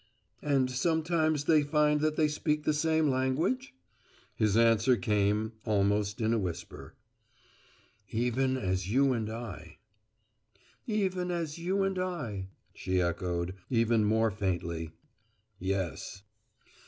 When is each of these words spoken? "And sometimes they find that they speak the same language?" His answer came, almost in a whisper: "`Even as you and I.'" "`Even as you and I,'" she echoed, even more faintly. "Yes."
"And 0.41 0.71
sometimes 0.71 1.43
they 1.43 1.61
find 1.61 2.01
that 2.01 2.15
they 2.15 2.27
speak 2.27 2.63
the 2.63 2.73
same 2.73 3.07
language?" 3.11 3.75
His 4.33 4.57
answer 4.57 4.97
came, 4.97 5.51
almost 5.63 6.19
in 6.19 6.33
a 6.33 6.39
whisper: 6.39 6.95
"`Even 8.11 8.57
as 8.59 8.89
you 8.89 9.13
and 9.13 9.29
I.'" 9.29 9.77
"`Even 10.89 11.29
as 11.29 11.59
you 11.59 11.83
and 11.83 11.99
I,'" 11.99 12.47
she 12.73 12.99
echoed, 12.99 13.53
even 13.69 14.03
more 14.03 14.31
faintly. 14.31 14.89
"Yes." 15.59 16.23